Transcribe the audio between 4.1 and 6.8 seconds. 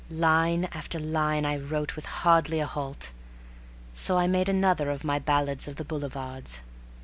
I made another of my Ballads of the Boulevards.